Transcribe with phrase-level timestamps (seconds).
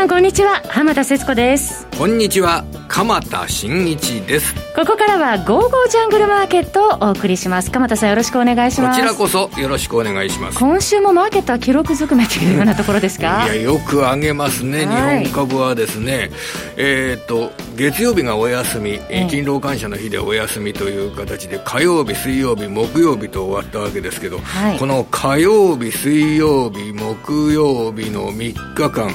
[0.00, 0.62] さんこんにちは。
[0.68, 1.86] 浜田節子です。
[1.98, 2.64] こんにちは。
[2.92, 4.52] 鎌田新一です。
[4.74, 7.70] ここからは「ゴーゴージャングルマーケット」をお送りします。
[7.70, 9.00] 鎌田さんよろしくお願いします。
[9.00, 10.58] こちらこそよろしくお願いします。
[10.58, 13.44] 今週もマーケットは記録ずくめというようなところですか？
[13.46, 16.30] いやよく上げますね、はい、日本株はですね。
[16.76, 29.10] えー、っと月曜日がお休み、え勤労感謝の日でお休みという形で火曜日水曜日木曜日と終わったわけですけど、はい、この火曜日水曜日木曜日の3日間、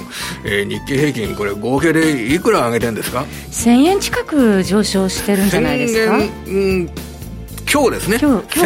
[0.45, 3.25] えー、日経平均これ合計でいくら上げてるんですか？
[3.65, 6.17] 1000円近く上昇してるんじゃないですか？
[6.17, 6.89] うん
[7.67, 8.17] 今日ですね。
[8.21, 8.57] 今日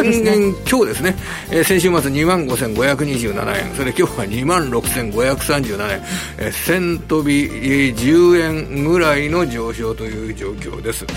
[0.70, 1.16] 今日ですね、
[1.50, 3.76] えー、先週末2万5527円。
[3.76, 6.02] それ今日は2万6537円、
[6.38, 7.48] えー、1000飛び
[7.94, 11.08] 10円ぐらいの上昇という状況です、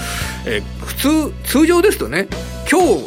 [0.47, 2.29] えー、普通通常ですとね
[2.71, 3.05] 今日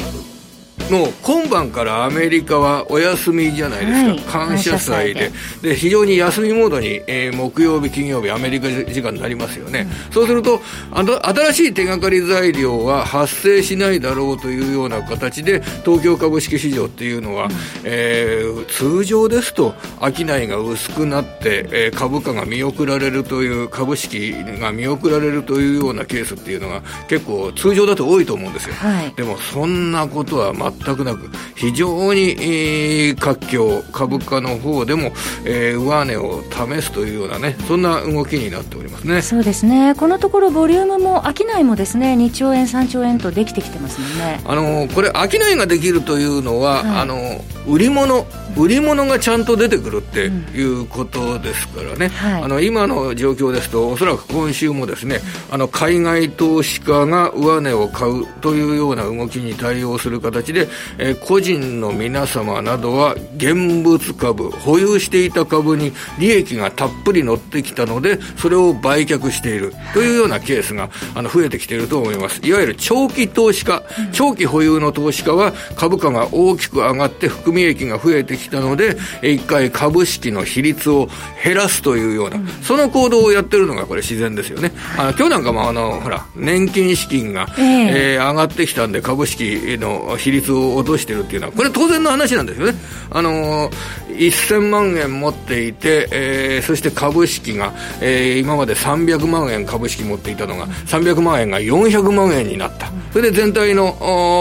[0.91, 5.32] の今晩からアメリカはお休みじゃないですか、はい、感謝祭で。
[5.62, 5.76] で。
[5.76, 10.62] 非常に休みモードに、えー、木曜日、金曜日、アメリカ時間になりますよね、うん、そうすると
[10.92, 17.52] あの、新しい手がかり材料は発生しないだろうというような形で、東京株式市場っていうのは、うん、
[17.84, 28.76] えー、通常ですと、商いが薄くなって、えー、株価が見送られるという、株式が見送られるというようなケースっていうのが、結構、通常だと多いと思うんですよ。
[28.76, 35.12] はい、でもそんなことは全くなく、非常に、えー、活況、株価の方でも、
[35.45, 39.21] えー、上値を試すというようなね、そんな動きになっておりますね。
[39.21, 39.96] そうですね。
[39.96, 44.41] このところボリュームも商いもですね、2兆円、3兆円とできてきてますもんね。
[44.46, 48.26] あのこれ商いができるというのは、はい、あの売り物
[48.57, 55.20] 売り物がちゃんと出てくるっていうことですからね、うんはい、あの今の状況ですと、おそらく今週もですね、
[55.51, 60.65] あの海外投資家が上値を買うというような動きに対応する形で、
[60.98, 72.42] えー、個人の皆様などは現物株、保有していた株に利益がたっぷり乗ってきたので、それを売却しているというようなケースがあの増えてきていると思います。
[72.44, 81.09] いわゆる長期投資家、長期保有の投資家は株価が大きく上がって含み益が増えてきたので、一回株式の比率を
[81.44, 84.72] 減らすというような、その行動をやってるのがこれ自然ですよね。
[84.97, 92.78] あの今日なんかもあの、ほら、年金資金が、えー、えー、上がってきたんで株式の比率を落としてるっていうのは、これ当然の話なんですよね。
[93.10, 102.92] あのー、1000万円持っていて、えー、そして株式が、えー、今まで300万円株式持っていたのが、300万円が400万円になった。
[103.12, 103.94] それで全体の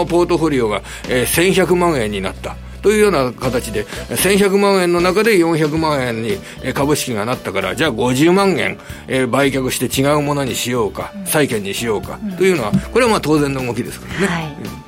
[0.09, 2.55] ポートフォリオが、えー、1100万円になった。
[2.85, 6.37] というような形で、1100万円の中で400万円に
[6.75, 8.77] 株式がなったから、じゃあ50万円、
[9.07, 14.27] え売却して違うものにしようか、債券にしようか、というのは、これはまあ当然の動きですからね。
[14.27, 14.84] はい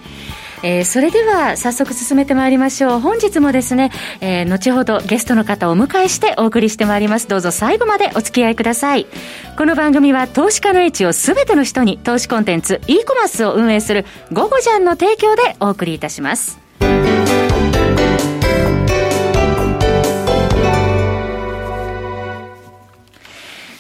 [0.63, 2.99] えー、それでは早速進めてまいりましょう。
[2.99, 3.91] 本日もですね、
[4.21, 7.27] えー、後ほどゲストの方をお迎えしてお送りしてまいります。
[7.27, 9.05] どうぞ最後までお付き合いください。
[9.57, 16.59] この番組は投資家の位置を全ての人に投資コンテンツ e コマースを運営する「ゴゴジャン」の提供でお送りいたします。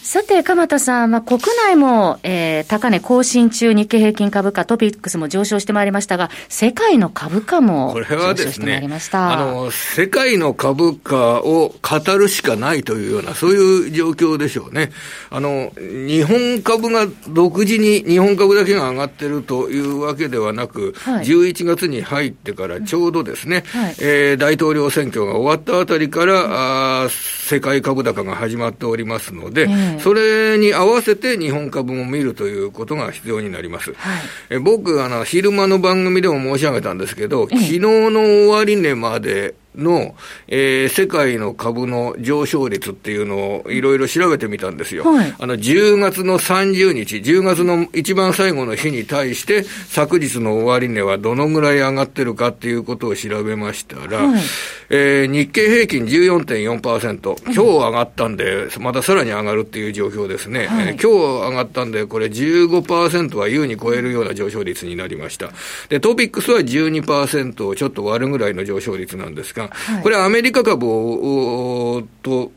[0.07, 9.33] さて、鎌田さん、まあ、国内も、えー、高値更新中、日経平均株価、トピックスも上昇してまいりましたが、世界の株価も上昇してまいりました。
[9.33, 14.91] あの、世界の株価を語るしかないというような、そういう状況でしょうね。
[15.29, 33.93] あの、日本株が独自に日本株だけが上がってるというわけではなく、はい、11月に入ってからちょうどですね、はい、えー、大統領選挙が終わったあたりから、あ世界株高が始まっておりますので、えーそれに合わせて日本株も見るということが必要になります。
[33.93, 34.21] はい、
[34.51, 40.15] え僕、あの、昼間の番組でも申し上げたんですけど、昨日の終値までの、
[40.47, 45.03] えー、世界の株の上昇率っていうのをいろいろ調べてみたんですよ。
[45.03, 54.41] はい、あの、10月の30日、10月の一番最後の日に対して、昨日の終値はどのぐらい上がってるかっていうことを調べましたら、はい、
[54.89, 60.67] えー、日経平均14.4%、今日上がったんで、またさらに上がるっていう状況ですね。
[60.67, 65.51] はい、えー、今日上がったんで、これ15%は優に超えるような上昇率になりました。
[65.89, 72.51] で、トピックスは12%をちょっと割るぐらいの上昇率なんですが、はい、これはアメリカ株を、と、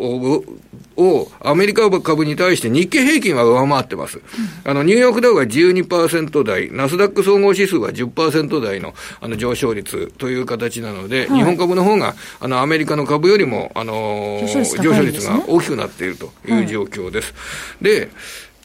[0.97, 4.19] を、アメリカ株に対して日経平均は上回ってます。
[4.19, 17.33] うん、あの、ニューヨークダウが12%台、ナスダック総合指数は10%台の、あの、上昇率という形なので、はい、日本株の方が、あの、アメリカの株よりも、あの、上昇率が大きくなっているという状況です。
[17.33, 18.09] はい、で、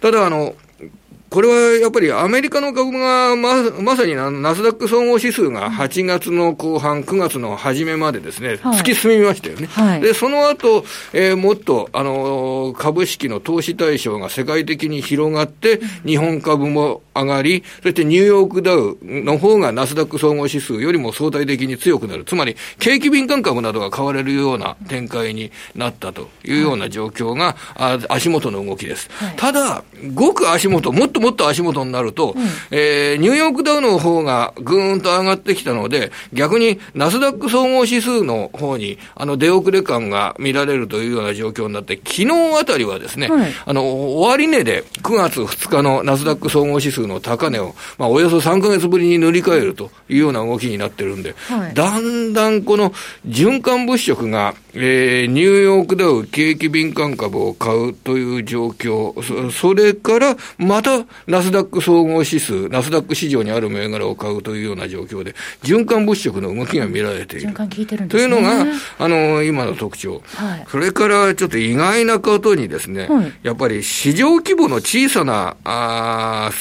[0.02, 0.56] ただ、あの、
[1.36, 9.68] これはやっぱりアメリカの株がま、まさにナスダック総合指数が8月の後半、9月の初めまでですね、はい、突き進みましたよね。
[9.68, 22.24] はい、で、その後、えー、もっと、あのー、株式の投資対象が世界的に広がって、日本株も上がり、そしてニューヨークダウの方がナスダック総合指数よりも相対的に強くなる。
[22.24, 29.10] つまり、景気敏感株などが買われるような展開になったというような状況が、はい、足元の動きです。
[29.12, 29.84] はい、ただ、
[30.14, 42.27] ごく足元、もっともっと足元になると、うん、えー、ニューヨークダウの方がぐーんと上がってきたので、逆にナスダック総合指数の方に、あの、出遅れ感が見られるというような状況になって、昨日
[42.62, 52.92] あたりはですね、はい、あの、終値で9月2日のナスダック総合指数の高値を、まあ、およそ3か月ぶりに塗り替えるというような動きになってるんで、はい、だんだんこの
[53.27, 67.54] 循環物色が、えー、ニューヨークダウ景気敏感株を買うという状況、そそれからまたナスダック総合指数、ナスダック市場にある銘柄を買うというような状況で、循環物色の動きが見られている。
[67.78, 68.66] いてるね、というのが、
[69.00, 70.22] あの、今の特徴。
[70.36, 76.52] はい、それからちょっと意外なことにですね、はい、やっぱり市場規模の小さなあ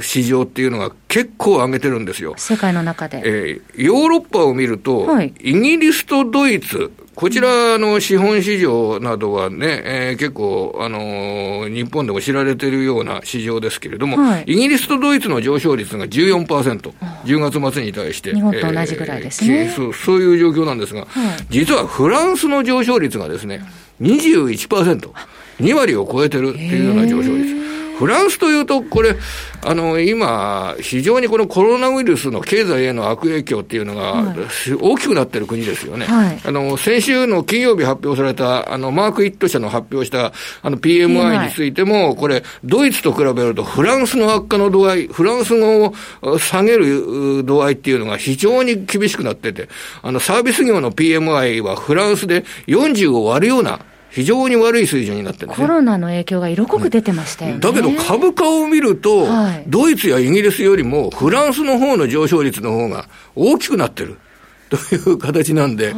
[0.00, 2.34] 市場っていうのが結構上げてるんですよ。
[2.36, 3.22] 世界の中で。
[3.24, 16.92] えー、ヨーロッパを見ると、はい、イギリスとドイツ、こちらの資本市場などはね、えー、結構、あのー、日本でも知られているような市場ですけれども、はい、イギリスとドイツの上昇率が14%、
[17.24, 18.34] 10月末に対して。
[18.34, 19.94] 日本と同じぐらいですね、えー、そう。
[19.94, 21.08] そういう状況なんですが、はい、
[21.50, 23.64] 実はフランスの上昇率がですね、
[24.00, 25.10] 21%、
[25.60, 27.73] 2割を超えてるっていうような上昇率。
[27.98, 29.16] フランスというと、これ、
[29.62, 34.34] あの、今、非常にこのコロナウイルスの経済への悪影響っていうのが、
[34.80, 36.06] 大きくなってる国ですよね。
[36.06, 40.32] はい、あの、先週の金曜日発表された、あの、マーク・イット社の発表した、
[40.62, 49.68] あの、PMI についても、これ、ドイツと比べると、フランスの悪化の度合い、フランス語を下げる度合いっていうのが非常に厳しくなってて、
[50.02, 53.80] あの、サービス業の PMI はフランスで40を割るような、
[54.14, 57.60] 非常に悪い水準になってるね、コロナの影響が色濃く出てましたよね。
[57.60, 64.18] だけど株価を見ると、はい、ドイツやイギリスよりもフランスの方の上昇率の方が大きくなってる。
[64.70, 65.94] という形なんで、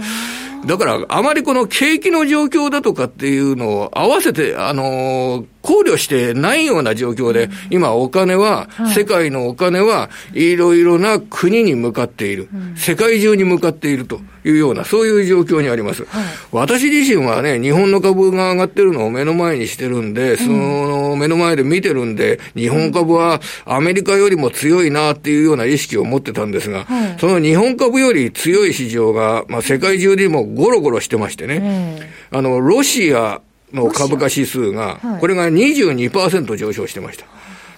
[0.66, 16.06] だから、あまりこの景気の状況だとかっていうのを合わせて、あのー、考慮してないような状況で、今お金は、世界のお金はいろいろな国に向かっている、世界中に向かっているというような、そういう状況にあります。
[16.52, 26.86] 私自身はね、日本の株が上がってるのを目の前にしてるんで、その目の前で見てるんで、日本株はアメリカよりも強いなっていうような意識を持ってたんですが、
[27.18, 33.40] その日本株より強い市場が、まあ世界中でもゴロゴロしてましてね、あの、ロシア、
[33.72, 37.26] の株価指数が、これが22%上昇してました。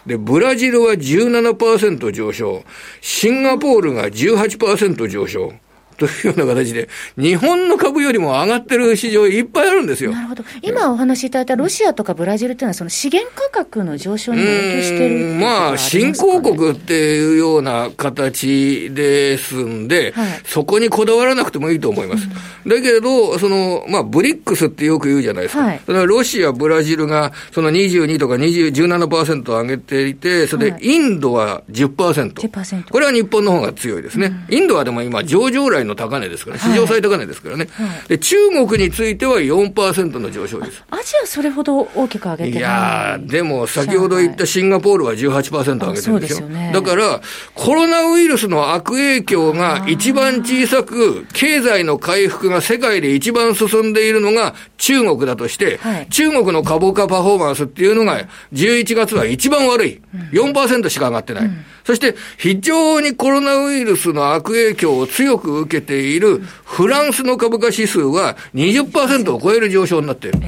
[0.06, 2.64] で、ブラジルは17%上昇、
[3.00, 5.52] シンガポールが18%上昇。
[5.99, 10.12] というような形で、日本の株よりも上がってる市場いっぱいあるんですよ。
[10.12, 10.45] なるほど。
[10.62, 22.29] 今お話しいただいたロシアとかブラジルっていうのは、その資源価格の上昇に影響してる、ね、まあ、新興国っていうような形ですんで、はい、そこにこだわらなくてもいいと思います。
[22.65, 25.65] うん、だけれど、その、まあ、ブリックスってよく言うじゃないですか。
[25.65, 32.35] はい、それはロシア、ブラジルが、その22とか20 17%上げていて、それでインドは10%。
[32.35, 34.47] 10%これは日本の方が強いですね。
[34.49, 40.85] うん、インドはでも今、上場来の高値ですから、史上最高値ですからね、はい、で中国については4%の上昇です。
[40.90, 46.38] アジアそれほど大きく上げていやでも先ほど言ったシンガポールは18%上げてるんですよ。
[46.38, 47.21] すね、だから、
[47.54, 60.00] コロナウイルスの悪影響が一番小さく、経済の回復が世界で一番進んでいるのが中国だとして、はい、中国の株価パフォーマンスっていうのが、11月は一番悪い。
[60.33, 61.45] 4%しか上がってない。
[61.45, 70.38] うんそして非常にコロナウイルスの悪影響を強く受けているフランスの株価指数は20%を超える上昇になっている。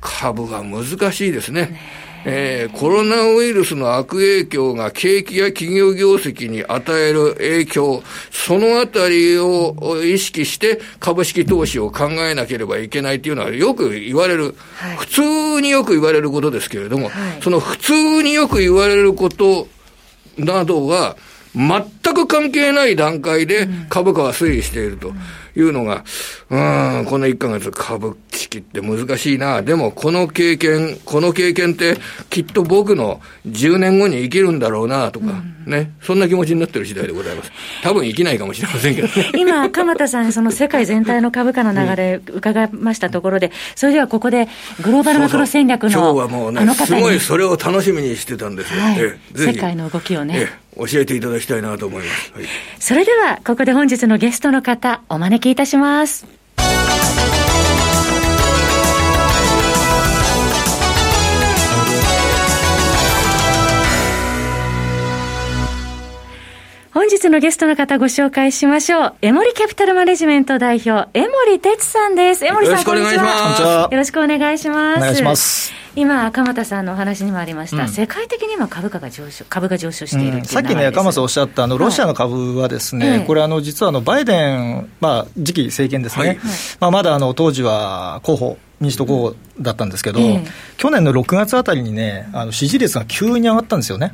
[0.00, 1.78] 株が難しいですね。
[2.24, 19.68] えー、コロナウイルスの悪影響が景気や企業業績に与える影響、そのあたりを意識して株式投資を考えなければいけないというのはよく言われる、はい、普通によく言われることですけれども、はい、その普通によく言われること
[20.38, 21.16] などが、
[21.54, 25.14] 全く関係ない段階で株価は推移していると。
[25.56, 26.04] いうのが、
[26.50, 26.54] う
[27.02, 29.62] ん、この1ヶ月株式って難しいな。
[29.62, 31.96] でもこの経験、この経験って
[32.30, 35.26] きっと僕の10年後に生きるんだろうなとか、
[35.66, 35.92] うん、ね。
[36.02, 37.50] そんな気持ちになってる次第でございます。
[37.82, 39.30] 多分生きないかもしれませんけどね。
[39.36, 44.48] 今、鎌田さん、その世界全体の株価の流れ伺いましたところで、それではここで
[44.82, 48.80] グローバルマクロ戦略のそうそう今日はもうね、すごいそれを楽しみにしてたんですよ。
[48.80, 48.98] はい、
[49.34, 50.66] 世界の動きをね。
[50.76, 52.32] 教えていただきたいなと思います。
[52.34, 52.44] はい、
[52.78, 56.26] それでは、ここで本日のゲストの方、お招きいたします。
[66.96, 69.14] 本日のゲストの方ご紹介しましょう。
[69.20, 72.46] エモリキャピタルマネジメント代表、江森哲さんです。
[72.46, 73.90] 江森さん、こんにちは。
[73.92, 74.96] よろしくお願いします。
[74.96, 75.74] お願いします。
[75.94, 86.38] 今、鎌田さんのお話にもありました、うん、世界的に今、株価が上昇、株が上昇している、うん、さっきね、鎌田さんおっしゃった、あのロシアの株はですね、はい、これ、あの実はあのバイデン、まあ、次期政権ですね、はい、
[86.80, 90.20] まあ、まだあの当時は候補、民主党候補だったんですけど、
[90.76, 94.12] 去年の6月あたりにね、あの支持率が急に上がったんですよね、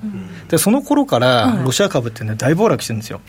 [0.48, 3.20] でその頃からロシア株ってね、大暴落してるんですよ、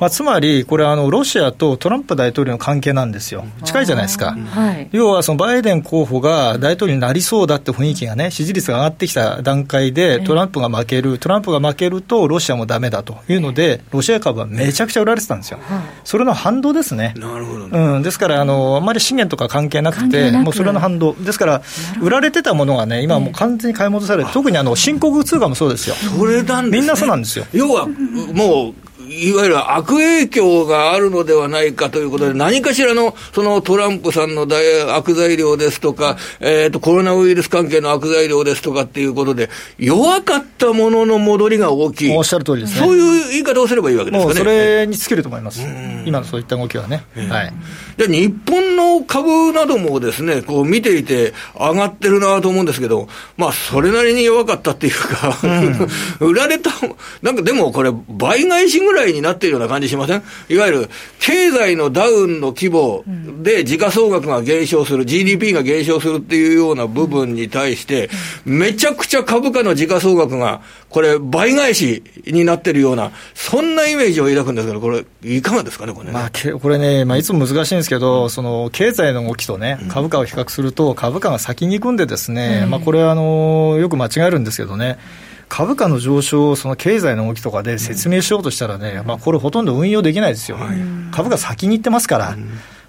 [0.00, 4.36] まあ、つまり、これあの、ロシアとトランプ大統領の関係なんですよ、近いじゃないですか、
[4.92, 13.16] 要はそのバイデン候補が大統領になりそうだって雰囲気がね、支持率が上がってきた段階で、トランプが負ける、トランプが負けると、ロシアもだめだと。
[13.28, 15.58] いうので、ロシア株はめちゃくちゃ売られてたんですよ、
[16.04, 21.62] それの反動ですね、なるほど、うん、ですからあの、あんまり資源とか関係なくて、もうそれの反動、ですから、
[22.00, 25.94] 売られてたものがね、今もう完全に買い戻されて、特にあの新興通貨もそうですよ。
[25.94, 27.46] それなんみんなそうなんですよ。
[27.52, 44.38] 要は、もう、いわゆる悪影響があるのではないかということで、何かしらのそのトランプさんの大悪材料ですとか、えーと、コロナウイルス関係の悪材料ですとかっていうことで、弱かったものの戻りが大きい、おっしゃる通りですね、そういう言い方をすればいいわけですかね。
[44.38, 45.62] それに尽きると思います、
[46.04, 47.04] 今のそういった動きはね。
[47.28, 47.52] はい、
[47.96, 55.36] で日本の株などもですね、こう見ていて、上がってるなと思うんですけど、まあ、それなりに弱かったっていうか
[56.20, 56.70] 売られた、
[57.22, 60.22] なんかでもこれ、倍返しぐらいになってるような感じしません？
[60.48, 63.04] いわゆる経済のダウンの規模
[63.42, 68.10] で時価総額が減少する、GDP が減少するっていうような部分に対して、
[68.44, 76.12] めちゃくちゃ株価の時価総額が、これ、倍返しになってるような、そんなイメージを抱くんですけど、これ、いかがですかね、これね？
[76.12, 84.98] まあ、これね、まあ、いつも難しいんですけど、その経済の動きとね、株価を比較すると、株価が先に行くんでですね、まあ、これはあのよく間違えるんですけどね。
[85.48, 90.58] 株価の上昇をその経済の動きとかで説明しようとしたらね、まあ、これほとんど運用できないですよ。
[91.12, 92.36] 株価先に行ってますから。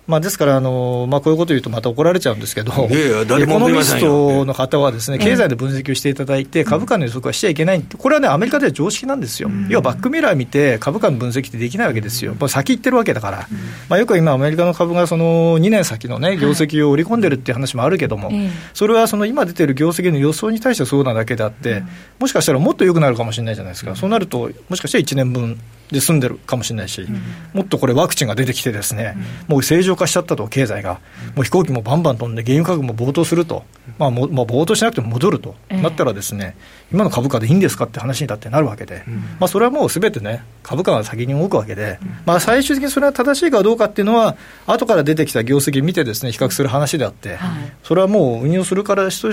[0.07, 9.51] まあ、ですから、あのまあ、こういうこと言うとまた怒られちゃうんですけど、エコノミストの方はですね、経済で分析をしていただいて、株価の予測はしちゃいけない、これはね、アメリカでは常識なんですよ。
[9.67, 12.35] 要はバックミラー見て、株価の分析ってできないわけですよ。
[12.47, 13.47] 先行ってるわけだから。
[13.89, 18.31] まあ、よく今、アメリカの株がその2年先のね、業績を織り込んでるっていう話もあるけども、
[18.73, 21.83] それはその今出てる業績の予想に対してそうなだけであって、
[22.19, 23.95] もしかしたらもっと良くなるかもしれないじゃないですか。
[23.97, 25.59] そうなると、もしかしたら1年分
[25.91, 27.21] で済んでるかもしれないし、うん、
[27.53, 29.15] もっとこれ、ワクチンが出てきて、ですね、
[29.47, 30.99] うん、もう正常化しちゃったと、経済が、
[31.35, 33.63] もう飛行機もバンバン飛んで、原油価格も暴騰すると、
[33.97, 36.55] まあもまあ、暴騰しなくても戻ると、なったら、ですね
[36.91, 47.39] 今の株価でいいんですかって話にだってなるわけで、うん、まあ、それはもうすべてね、株価が先に動くわけで、まあ、最終的にそれは正しいかどうかっていうのは、後から出てきた業績見てですね、比較する話であって、
[47.83, 49.27] それはもう運用するからす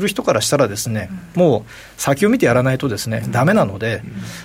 [0.00, 4.02] る人からしたらですね、もう先を見てやらないとですね、だめなので、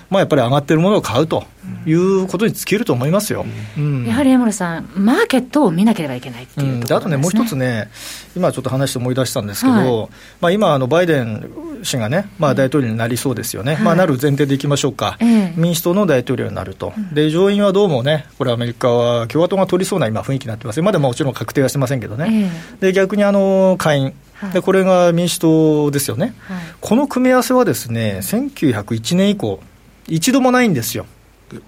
[0.08, 1.37] まあ、やっぱり上がってるものを買うと
[1.86, 3.44] いうことに尽きると思いますよ、
[3.76, 6.72] うん、やはり江森さん、マーケットを見なければいけないっていう、ね。
[6.74, 7.90] うん、あとね、もう一つね、
[8.36, 10.08] 今ちょっと話して思い出したんですけど、はい、
[10.40, 11.50] まあ、今、あのバイデン
[11.82, 15.18] 氏がね、まあ、大統領になりそうですよね、はい、まあ、なる前提でいきましょうか、
[15.56, 24.14] 民主党の大統領になると、で上院はどうもね、これ、アメリカは共和党が取りそうな今、雰囲気になってます、まだもちろん確定はしてませんけどね、で逆にあの下院、
[24.52, 26.34] でこれが民主党ですよね、
[26.80, 29.60] この組み合わせはですね、1901年以降、
[30.06, 31.06] 一度もないんですよ。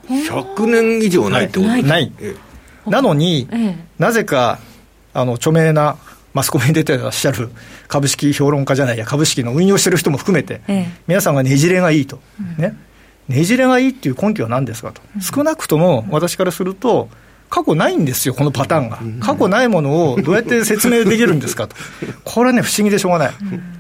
[0.09, 1.69] 100年以上ないってこと？
[1.69, 1.83] ない。
[1.85, 2.13] ない。
[2.87, 3.49] なのに、
[3.99, 4.59] なぜか、
[5.13, 5.97] あの、著名な
[6.33, 7.51] マスコミに出てらっしゃる
[7.89, 10.61] 株式評論家じゃないや、株式の運用してる人も含めて、
[11.07, 12.21] 皆さんがねじれがいいと。
[12.59, 12.77] ね。
[13.29, 15.03] ねじれがいいっていう根拠は何ですかと。
[15.21, 17.09] 少なくとも私からすると、
[17.51, 19.01] 過去ないんですよ、このパターンが。
[19.19, 21.75] 過去ないものをどうやって説明できるんですかと。
[22.25, 23.29] これはね、不思議でしょうがない。
[23.29, 23.39] だか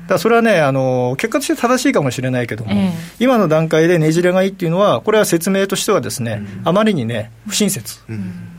[0.08, 8.00] らそれはね、あの、結果として正しいかもしれないけども、今の段階でねじれがいいっていうのは、これは説明としてはですね、あまりにね、不親切。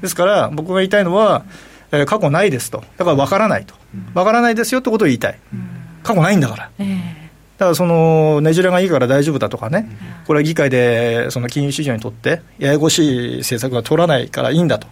[0.02, 1.44] ですから、僕が言いたいのは、
[1.92, 2.82] えー、過去ないですと。
[2.98, 3.76] だから分からないと。
[4.14, 5.40] 分からないですよってことを言いたい。
[6.04, 6.70] 過去ないんだから。
[6.80, 6.86] だ
[7.62, 9.88] だからそのねじれがいいから大丈夫だとかね、
[10.26, 14.88] これは議会でその金融市場にとってややこしい政策が取らないからいいんだと。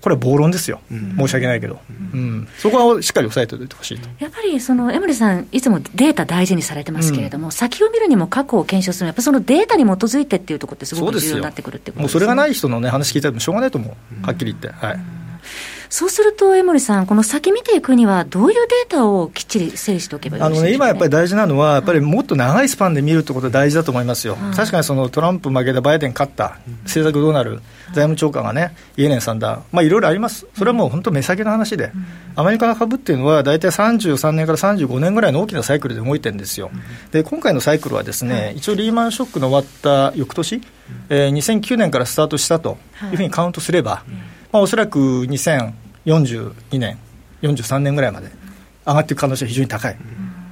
[0.00, 1.80] これは暴論ですよ、申し訳ないけど、
[2.12, 4.08] うん、そこはしっかり押さえておいてほしいと。
[4.20, 14.70] やっぱりその江森さん、いつもデータ大事にされてますけれども、うん、先を見るにも過去を検証するやっぱそのデータに基づいてっていうところって、すごく重要になってくるってことね、もうそれがない人の、ね、話聞いてもしょうがないと思う、はっきり言って。
[14.70, 15.00] はい、
[15.92, 31.92] そうすると、江森さん、この先見ていくには、どういうデータをきっちり整理しておけばいいあの、ね、今やっぱり大事なのは、やっぱりもっと長いスパンで見るってことが大事だと思いますよ、確かにそのトランプ負けた、バイデン勝った、政策どうなる、財務長官がね、イエレンさんだ、まあ、いろいろあります、それはもう本当、目先の話で、
[32.36, 36.70] アメリカの株っていうのは、大体33年から35年ぐらいの大きなサイクルで動いてるんですよ、
[37.10, 40.62] で今回のサイクルはですね、一応、リーマンショックの終わった翌年、
[41.10, 42.78] えー、2009年からスタートしたと
[43.10, 44.04] いうふうにカウントすれば、
[44.52, 46.98] まあ、おそらく2000 42年、
[47.42, 48.28] 43年ぐらいまで
[48.86, 49.96] 上がっていく可能性は非常に高い、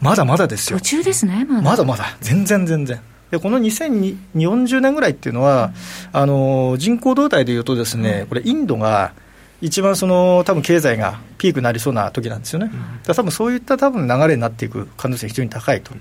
[0.01, 1.63] まだまだですよ、途中ですね、まだ。
[1.63, 3.01] まだまだ、全然全然。
[3.31, 5.73] でこの2040年ぐらいっていうのは、
[6.13, 9.13] あの人口動態でいうとですね、これインドが
[9.61, 12.71] 一番その多分経済がピークになりそうな時なんですよね、
[13.07, 16.01] だ多分そういった多分流れになっていく可能性が非常に高いという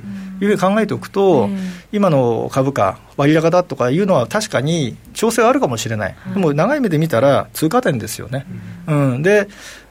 [0.58, 1.50] ふうに考えておくと、
[1.92, 8.46] 今の株価、割高だとかいうのは確かに調整はあるかもしれない、でも長い目で見たら通過点ですよね。
[8.88, 9.48] うん、で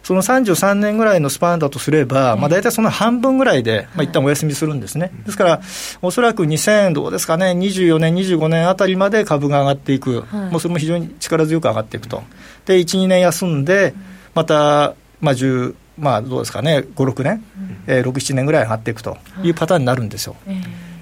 [0.09, 5.12] その33年ぐらいのスパンだとすれば、まあ、大体その半分ぐらいで、まあ一旦お休みするんですね。
[5.27, 5.61] ですから、
[6.00, 12.23] おそらく2000、どうですかね、24年、25年あたりまで株が上がっていく、もうそれも非常に力強く上がっていくと。
[12.65, 13.93] で、1、2年休んで、
[14.35, 17.45] また、まあ、10、まあ、どうですかね、5、6年、
[17.87, 19.50] えー、6、7年ぐらい上がっていくとい。
[19.50, 20.37] うパターンになるんですよ。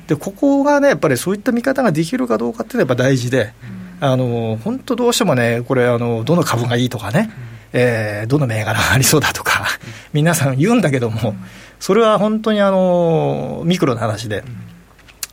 [0.09, 3.53] で、ここがね、やっぱりそういった見方ができるかどうかっていうのはやっぱ大事で、
[4.01, 7.31] あの本当どうしてもね、これあの、どの株がいいとかね、
[7.79, 9.67] えー、どの銘柄がありそうだとか、
[10.15, 11.35] 皆さん言うんだけども、
[11.79, 14.43] それは本当にあのミクロな話で。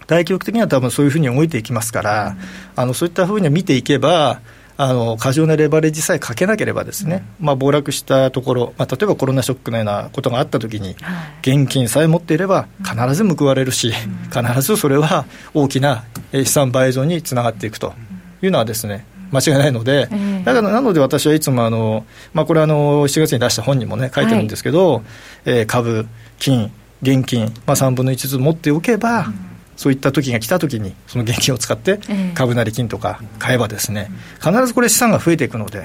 [0.06, 2.36] 大局的には多分そういうふうに動いていきますから、
[2.76, 4.42] あのそういったふうに見ていけば、
[4.76, 10.98] あの過剰なレバレッジさえかけなければですね、まあ、暴落したところ、まあ、例えばコロナショックのようなことがあったときに、
[11.42, 17.94] 現金さえ持っていれば必ず報われるし、必ずそれは大きな資産倍増につながっていくと
[18.42, 20.08] いうのはですね、間違いないので、
[20.46, 25.04] だからなので私はいつもあの、まあ、これあの、7月に出した本にもね、書いてるんですけど、はい、
[25.46, 26.06] えー、株、
[26.38, 26.72] 金、
[27.02, 29.54] 現金、まあ、3分の1ずつ持っておけば、うん。
[29.76, 32.00] そういった時が来た時に、その現金を使って
[32.36, 35.84] 株なり金とか買えばですね、必ずこれ資産が増えていくので、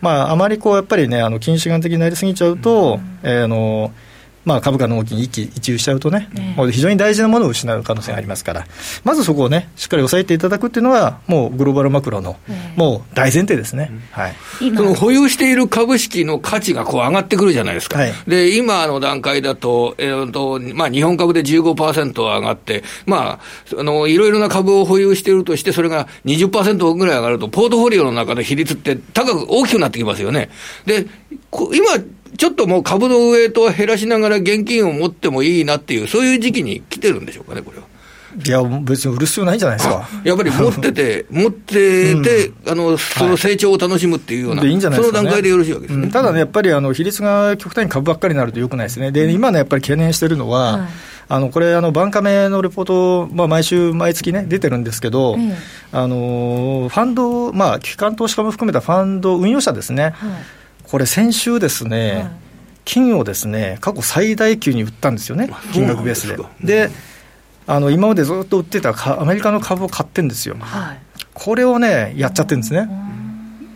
[0.00, 3.92] まあ、あまりこうやっぱりね、あの近視眼的になりすぎちゃうと、えー、あの
[4.44, 8.66] まあ、株価の動きに一喜一憂しちゃうとね、もう非常に大事なものを失う可能性がありますから、
[9.04, 12.36] まずそこをね、しっかり抑えていただくっていうのは、もうグローバルマクロの、
[12.76, 23.40] もう大前提ですね、はい、その保有している株式の価値がこう上がってくるじゃないですか、はい、で今の段階だと、えーとまあ、日本株で15%上がって、ま
[23.74, 30.50] あ、あのいろいろな株を保有しているとして、それが20%ぐらい上がると、ポートフォリオの中の比率って高く大きくなってきますよね。
[30.86, 31.06] で
[31.50, 32.02] 今
[32.36, 37.84] ちょっともう株のウエイトを減らしながら現金を持ってもいいなっていう、そういう時期に来てるんでしょうかね、これは。
[38.44, 40.08] いや、別に売る必要ないんじゃないですか。
[40.24, 46.04] やっぱり 持ってて、持ってて、うん、あの、その成長を楽しむっていうような、はい、いいんじゃないですか、ね、その段階でよろしいわけですね。
[46.04, 49.12] うん、ただね、やっぱりあの比率が極端に株ばっかりになるとよくないですね。
[49.12, 50.88] で、今ね、やっぱり懸念してるのは、はい。
[51.26, 55.52] あのこれ、あのバンカメのレポート、まあ、毎週、毎月ね、出てるんですけど、うん、
[55.92, 60.14] あのファンド、まあ、機関投資家も含めたファンド運用者ですね、はい、
[60.94, 62.30] これ、先週ですね、
[62.84, 66.36] 金をですね過去最大級に売ったんですよね、金額ベースで。
[66.86, 66.90] で
[67.66, 71.00] あの今までずっと売ってたアメリカの株を買ってるんですよ、はい、
[71.32, 72.88] これをね、やっちゃってるんですね。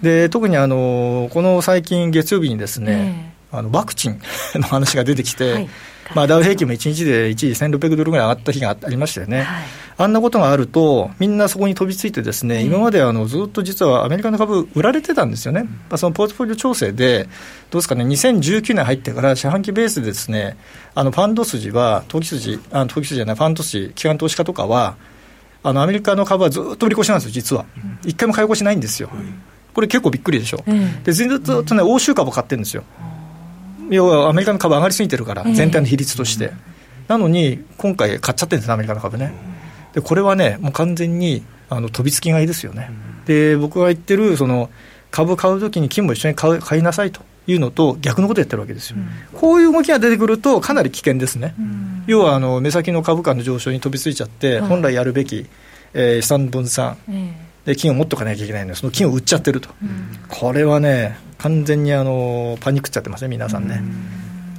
[0.01, 4.21] で特にあのこの最近、月曜日にですね、えー、あのワクチン
[4.55, 5.69] の話が出てきて、はい、
[6.15, 9.43] まあ、ダウ平均も1日で一時1600ドルぐらい上がった日がありましたよね。
[9.43, 9.65] はい
[10.01, 17.25] あんなことがあると、みんなそこに飛びついて、ですね、今まであのずっと実はアメリカの株、売られてたんですよね、まあ、そのポートフォリオ調整で、
[17.71, 20.57] どうですかね、2019年入ってから、四半期ベースでですね、
[20.95, 24.95] あのファンド筋は、投機筋、あ投機筋じゃない、ファンド筋、機関投資家とかは、
[25.65, 27.65] あのアメリカの株はずっと売り越しなんですよ、実は。
[28.05, 29.11] 一回も買い越しないんですよ。
[29.75, 30.63] これ結構びっくりでしょ。
[31.03, 32.85] でずっとね、欧州株買ってるんですよ。
[33.91, 36.53] 要はアメリカの株上がりすぎてるから、全体の比率として。
[37.09, 39.33] なのに、今回買っちゃってるんですアメリカの株ね。
[39.95, 42.91] でこれはね、もう完全にあの飛びつき買いですよね。
[43.27, 44.71] で僕が言ってるその
[45.11, 55.47] 株買うときに金も一緒に買う買いなさいというのと逆のことやってるわけですよ、うん、こういう動きが出てくるとかなり危険ですね、うん、要はあの目先の株価の上昇に飛びついちゃって、本来やるべき、
[55.95, 56.97] えー、資産分散、
[57.69, 59.69] で金を持っとかなきゃいけないのでその金を売っちゃってると、
[60.29, 63.83] これはね完全にあのパニックっちゃってますね皆さんね、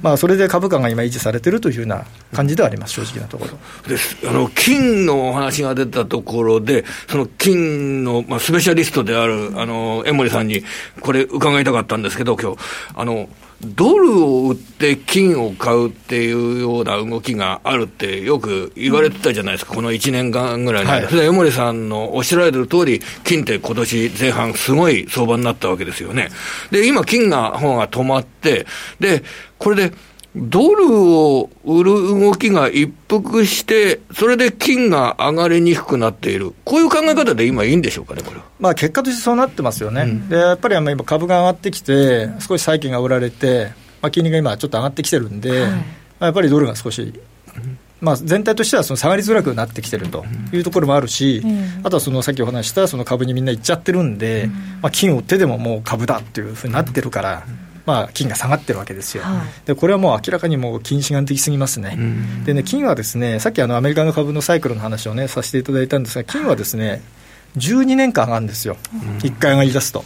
[0.00, 3.58] まあ、それで株価が今維持されてるというような感じではあります、正直なところ。
[3.88, 10.62] ですあの金のお話が出たところで、その金の、まあ、スペシャリストであるあの江森さんに、
[11.00, 12.58] これ、伺いたかったんですけど、今日。
[12.94, 13.28] あの
[13.62, 26.30] ドルを売って金を買うっていうような動きがあるってよく言われてたじゃないですか、この1年間ぐらいの間、はい、それは江森さんのおっしゃられてる通り、金って今年前半、すごい相場になったわけですよね。
[26.70, 28.66] で、今、金が方が止まって、
[28.98, 29.22] で、
[29.58, 29.92] これで、
[30.36, 45.70] ドルを売る動きが一服して、それで金が上がりにくくなっている、こういう考え方で今、いいんでしょうかね、これまあ結果としてそうなってますよね、うん、でやっぱり今、株が上がってきて、少し債券が売られて、まあ、金利が今、ちょっと上がってきてるんで、はい、
[46.20, 47.12] やっぱりドルが少し。
[48.00, 51.42] まあ、全体としてはその下がりづらくなってきてるというところもあるし、
[51.82, 54.48] あとはそのさっきお話したその株にみんな行っちゃってるんで、
[54.80, 57.44] まあ、金を売ってでももう株だっていうふうになってるから、
[57.90, 61.98] まあ、金が下がってるわけですよ、はい、でこれはもう明らかにもう近視眼的すぎますね、
[62.44, 67.02] でね金はですねさっきあのアメリカの株のサイクルの話をねさせていただいたんですが、金はですね、
[67.56, 68.76] 12年間上がるんですよ、
[69.20, 70.04] 1回上がり出すと、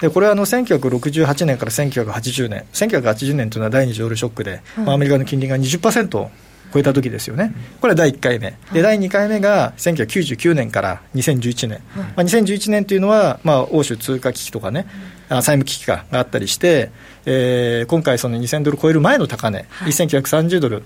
[0.00, 14.86] でこれはあの1968年から1980年、1980年というのは第二次オイルショックで、まあ、アメリカの金利が20%超えた時ですよね、これは第1回目、で第2回目が1999年から2011年、まあ、2011年というのは、まあ、欧州通貨危機とかね、
[15.28, 16.90] 債務危機があったりして、
[17.26, 20.82] えー、今回、その2000ドル超える前の高値、はい、1930ドル、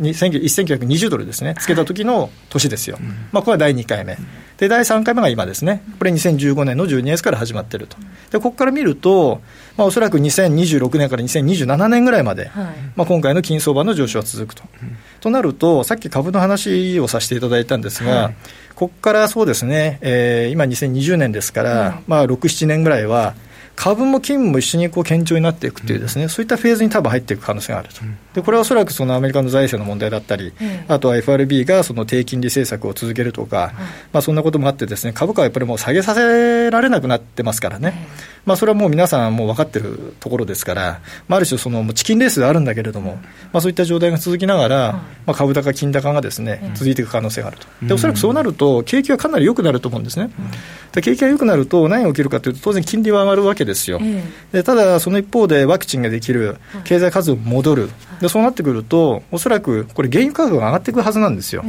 [0.00, 4.16] 1920ドルですね、つけた時の年ですよ、はい、まあ、これは第2回目、
[4.56, 7.96] で第3回目が今ですね、これ2015年の12月から始まっていると、
[8.30, 9.40] でここから見ると、
[9.76, 12.64] まあ、おそらく2026年から2027年ぐらいまで、はい、
[12.96, 14.62] まあ、今回の金相場の上昇は続くと。
[15.20, 18.34] となると、さっき株の話をさせていただいたんですが、はい、
[18.74, 23.34] ここからそうですね、えー、今2020年ですから、まあ、6、7年ぐらいは、
[23.76, 33.72] 株も金も一緒にこう堅調になっていくというですね、うん、そういったフェーズに多分入っていく可能性があると、うん、でこれはおそらくそのアメリカの財政の問題だったり、うん、あとは FRB がその低金利政策を続けるとか、
[34.12, 37.94] まあ、そんなこともあって、ですね株価はやっぱりもう下げさせられなくなってますからね、
[38.44, 43.18] まあ、それはもう皆さんもう分かってるところですから、まあ、ある種その、チキンレースであるんだけれども、
[43.52, 44.92] まあ、そういった状態が続きながら、
[45.26, 50.30] まあ、株高、金高がですね続いていく可能性があると、でおそらくそうなると、景気はかなり良くなると思うんですね。
[50.92, 54.00] で景気が良くなると、何が起きるかというと、当然、金利は上がるわけですよ。
[54.52, 61.62] でただ、その一方でワクチンができる、経済活動も戻る、でそうなってくると、おそらくこれ、原油価格が上がっていくはずなんですよ、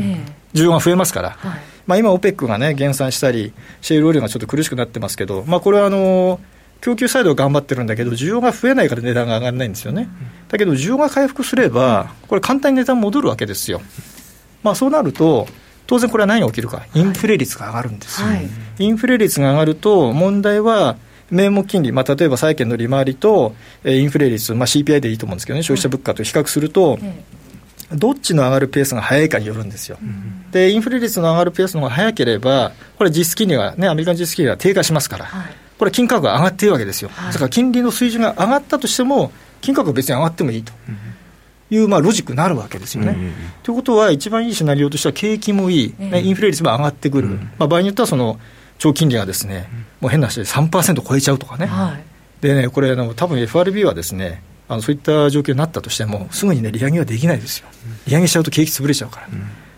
[0.53, 1.29] 需要が増えますから。
[1.38, 1.62] はい。
[1.86, 6.39] まあ、今、OPEC が、ね、減産したり、シェールオイルがちょっと苦しくなってますけど、まあ、これはあの
[6.84, 10.10] 供給サイドは頑張ってるんだけど、需要が増えないから値段が上がらないんですよね。
[10.50, 13.82] だけど、需要が回復すれば、これ、簡単に値段戻るわけですよ。
[14.63, 15.48] まあ、そうなると、
[15.88, 18.28] 当然これは何が起きるか、インフレ率が上がるんですよ。
[18.28, 20.98] はい、インフレ率が上がると、問題は、
[21.32, 27.00] 名目金利、まあ、例えば債券の利回りと、えー、インフレ率、まあ、CPI でいいと思うんですけどね、消費者物価と比較すると、
[27.93, 29.98] どっちの上がるペースが速いかによるんですよ。
[30.52, 37.09] で、インフレ率の上がるペースの方が速ければ、これ、実質金利が、ね、アメリカの実質金利が低下しますから、はい、これ、金価格が上がっているわけですよ。
[37.13, 39.31] はい、だから金利の水準が上がったとしても、
[39.62, 40.73] 金価格は別に上がってもいいと。
[41.69, 43.17] いう、まあ、ロジックになるわけですよね。
[43.63, 48.39] ということは、一番いいシナリオとしては、景気もいい、ね、インフレ率も上がってくる、まあ、場合によってはその
[48.77, 49.69] 長金利がですね、
[50.01, 52.03] もう変な話で3%超えちゃうとかね、はい、
[52.41, 57.67] でね、これ、多分 FRB はですね、あのそういった状況になったとしても、すぐに、ね、利上げはできないですよ、
[58.07, 59.27] 利上げしちゃうと景気潰れちゃうから。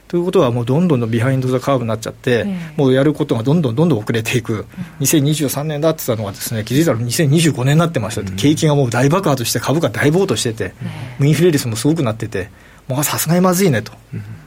[0.07, 2.45] ということは、もうどんどんどんビハインド・ザ・カーブになっちゃって、
[2.77, 4.65] もうやることがどんどんどんどん遅れていく、
[4.99, 10.73] 2023年だってたのがですね、気づいたら2025年になってました、景気がもう大爆発して、株価大暴騰してて、
[11.19, 12.49] インフレ率もすごくなってて、
[12.87, 13.91] もうさすがにまずいねと、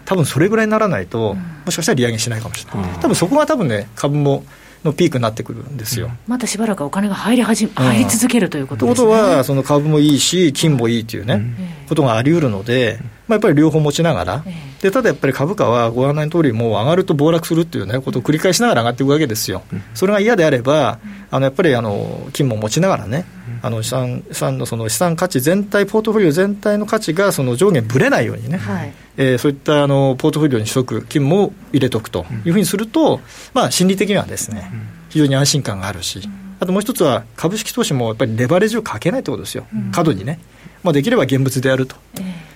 [0.04, 4.44] 多分それぐらいにならないと、もしかしたら利上げしないかもしれない、多分そこが多分ね、株も
[4.84, 6.10] のピークになってくるんですよ。
[6.26, 8.96] またしばらくお金が入り始め、入り続けるということですね。
[8.96, 11.42] ということは、その株もいいし、金もいいというね、
[11.88, 14.44] ことがあり得るので、まあ、やっぱり両方持ちながら、
[14.80, 19.62] でただやっぱり株価はご案内の通り、もう上がると暴落するっていう、ね、ことを繰り返しながら上がっていくわけですよ。
[19.94, 20.98] それが嫌であれば、
[21.30, 23.24] あのやっぱりあの金も持ちながらね、
[23.60, 33.20] あの資産資産のその資産価値全体、ポートフォリオ全体の価値がその上下ぶれないようにね、はい、えー、そういったあのポートフォリオに取得、金も入れとくというふうにすると、
[33.52, 34.70] まあ、心理的にはですね、
[35.08, 36.22] 非常に安心感があるし、
[36.60, 40.38] あともう一つは、株式投資もやっぱりレバレッジをかけないということですよ、過度にね、
[40.84, 41.96] まあ、できれば現物でやると、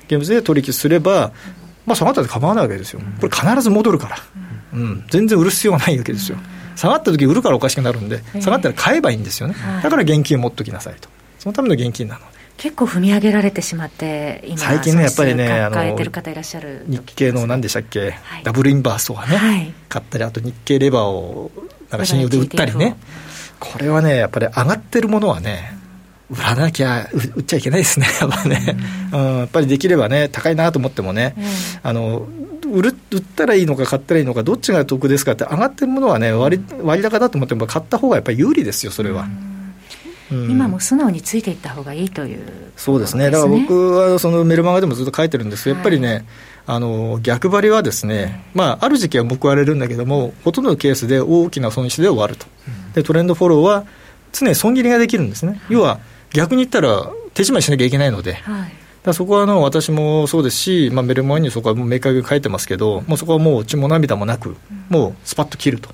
[0.07, 1.33] 現物で取引すれば、
[1.85, 4.17] まあ、下がったって構わないわけですよ、これ、必ず戻るから、
[4.73, 6.39] うん、全然売る必要はないわけですよ、
[6.77, 11.09] 下がった時売るからおかしくなるんで、下がったら買えばいいんですよね、だから現金を持っときなさいと、
[11.41, 12.21] そのための現金なの。
[12.21, 12.32] で。
[12.57, 21.51] 結構踏み上げられてしまって今最近ねやっぱりね抱えてる方いらっしゃる日経の何でしたっけ、はい、ダブルインバースとかね、はい、買ったりあと日経レバーを
[21.91, 22.97] なんか信用で売ったりね。
[23.59, 25.79] これはねやっぱり上がってるものはね
[26.33, 28.77] 売らなきゃ売っちゃいけないですね やっぱね。
[29.13, 31.35] うん、やっぱりできればね、高いなと思ってもね、
[31.83, 32.27] あの
[32.73, 39.27] 売る売ったらいいのか、買ったらいいのか、どっちが得ですかって、上がってるものはね、割割高だと思っても、買った方がやっぱり有利ですよ、それは。
[40.33, 46.27] 今も素直についていった方がいいという、ね、そうですね、だから僕はそのメルマガでもずっと書いてるんですけど、やっぱりね、
[46.67, 52.47] あの逆張りはですね、まあ、ある時期は報われるんだけども、ほとんどのケースで大きな損失で終わると、
[52.95, 53.85] でトレンドフォローは
[54.33, 56.01] 常に損切りができるんですね、要は
[56.33, 58.35] 逆に言ったら、手締まいしなきゃいけないので。
[58.35, 58.73] はい。
[59.03, 64.57] だそこはあの私もそうですし、まあ、メルマガにそこは明確に書いてますけど、もうそこはもう血も涙もなく、
[64.89, 65.91] もうスパッと切ると、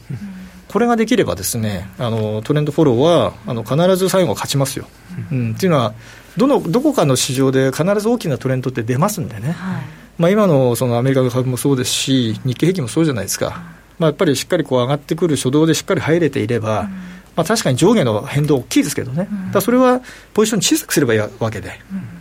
[0.68, 4.86] これができればですねあのトレンドフォローはあの必ず最後勝ちますよ。
[5.32, 5.94] うん、っていうのは
[6.36, 9.82] どのどこかの市場で必ず大きなトレンドって出ますんでね、はい、
[10.18, 13.62] まあ、今のそのアメリカの株もそうですし、日経平均もそうじゃないですか、
[13.98, 20.00] まあ、やっぱりしっかりこう上がってくる初動でしっかり入れていれば、うんまあ、確かに上下の変動大きいですけどね、だそれは
[20.34, 21.70] ポジション小さくすればいいわけで、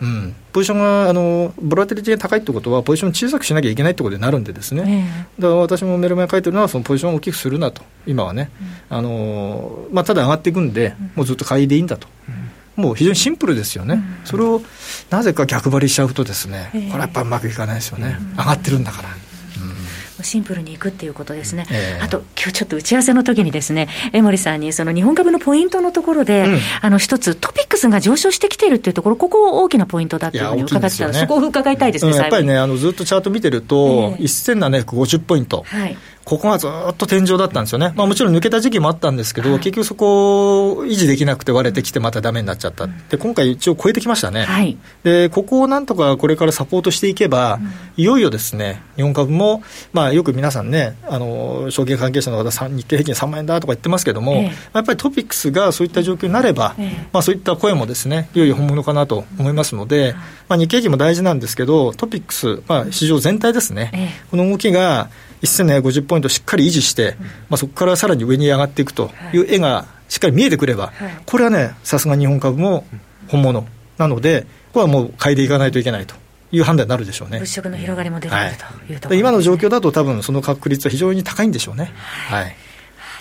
[0.00, 8.52] うん、うん、ポジションがあのボラテリティが高いってことは、ポジション小さくしなきゃいけないってことになるんで、ですね、えー、だから私もメルマガ書いてるのは、そのポジションを大きくするなと、今はね、
[8.90, 12.06] うん、あのまあ、ただ上がっていくんで、もうずっと買いでいいんだと。
[12.76, 14.62] もう非常にシンプルですよね、うん、それを
[15.10, 19.08] なぜか逆張りしちゃうと、ですね、これはやっぱりうまくいかないですよね、上がってるんだから。
[20.22, 35.96] シンプルにいくっていうことですね、えー、あと今日ちょっと打ち合わせの時にですね江森さんにその日本株のポイントのところで、うん、あの一つトピックスが上昇してきているっていうところここ大きなポイントだっていうふうに伺ってたら、ね、そこを伺いたいですね、うん、やっぱりねあのずっとチャート見てると、えー、1750ポイント、はい
[36.28, 49.62] ここがずっと天井だったんですよね、まあ、もちろん抜けた時期もあったんですけど、はい、結局そこを維持できなくて割れてきて、まただめになっちゃった、で今回、一応超えてきましたね、はい、でここをなんとかこれからサポートしていけば、うん、いよいよですね日本株も、
[49.94, 60.14] まあ、よく皆さんね、あの証券関係者の方、日経平均3万円だとか言ってますけども、ええ、やっぱりトピックスがそういった状況になれば、え、まあ、そういった声もですねいよいよ本物かなと思いますので、
[60.46, 65.08] まあ、日経平均も大事なんですけど、トピックス、まあ、市場全体ですね、この動きが、
[65.42, 67.16] 1750ポイントしっかり維持して、
[67.48, 70.92] まあ、そこからさらに上に上がっていくという絵がしっかり見えてくれば、
[71.26, 72.86] これはね、さすが日本株も
[73.28, 73.66] 本物
[73.98, 76.14] なので、これはもう買いでいかないといけないと。
[76.50, 77.40] いう判断になるでしょうね。
[77.40, 78.50] 物色の広がりも出てくる、
[78.86, 81.92] というところ、今の状況だと、多分その確率は非常に高いんでしょうね。
[81.94, 82.56] はい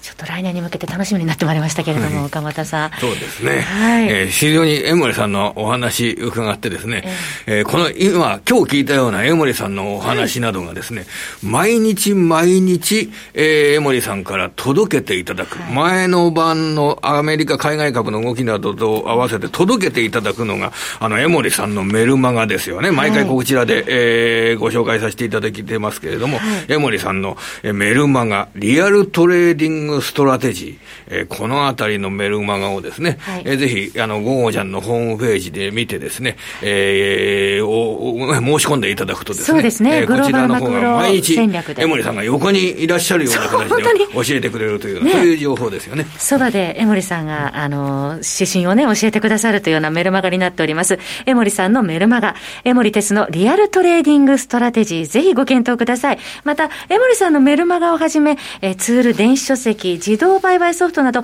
[0.07, 2.91] ちょっと来年に向けて楽しみになってまいりましたけれども、岡本さん。
[2.97, 3.59] そうですね。
[3.59, 4.07] はい。
[4.07, 7.03] えー、非常に江森さんのお話伺ってですね、
[7.45, 11.07] えー、えー、この今、今日聞いたような江森さんのお話などがですね、はい、
[11.43, 22.91] 毎日毎日、えー、江森さんから届けていただく、はい、前の晩のアメリカ海外株の動きなどと合わせて届けていただくのが、あの、江森さんのメルマガですよね。
[22.91, 41.37] 毎回こちらで、はい、えー、ご紹介させていただいてますけれども、はい、江森さんのメルマガ、リアルトレーディングストラテジー、えー、このあたりのメルマガをですね、はい、えー、ぜひ、あの、ゴゴジャンのホームページで見てですね、えー、お申し込んでいただくとですね、そうですね、えー、こちらの方が毎日、
[41.77, 46.05] 江森さんが横にいらっしゃるような形で教えてくれるという、ね、そういう情報ですよね。
[46.17, 50.99] そばで江森さんが、あの、指針をね、教えてくださるというようなメルマガになっております。
[51.25, 56.19] 江森さんのメルマガ、江森哲のリアルトレーディングストラテジー、ぜひご検討ください。
[56.43, 61.23] また、江森さんのメルマガをはじめ、えー、ツール、電子書籍、自動売買ソフトなど、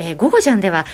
[0.00, 0.86] えー、ゴゴジャンでは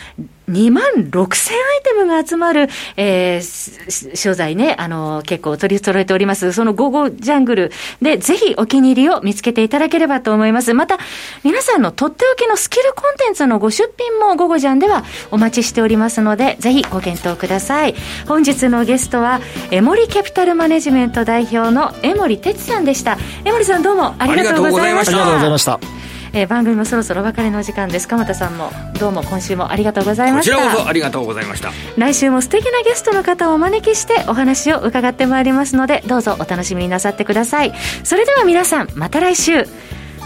[0.51, 6.53] 2万6000アイテムが集まる、えー、商材ね、あの、結構取り揃えております。
[6.53, 10.75] そのゴゴジャングルで、ぜひお気に入りを見つけていただければと思います。
[10.75, 10.99] また、
[11.43, 17.95] 皆さんのとっておきのスキルコンテンツのご出品もゴゴジャンではお待ちしておりますので、ぜひご検討ください。
[18.29, 19.41] 本日のゲストは、
[19.71, 23.19] エモリキャピタルマネジメント代表の江森哲さんでした。
[23.45, 25.13] 江森さんどうもありがとうございました。
[25.13, 25.96] ありがとうございました。
[26.33, 28.09] えー、番組もそろそろお別れの時間です。
[28.09, 30.57] 鎌田さんもどうも今週もありがとうございました。
[30.57, 31.71] こちらこそありがとうございました。
[31.97, 37.73] 来週も素敵なゲストの方をお招きしてお話を伺ってまいりますのでどうぞお楽しみになさってください。
[38.05, 39.67] それでは皆さんまた来週。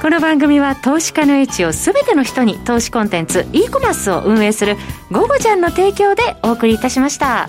[0.00, 4.78] この番組は投資家の位置を全ての人に投資コンテンツ e コマースを運営する
[5.12, 7.46] 「ゴゴちゃん」の提供でお送りいたしました。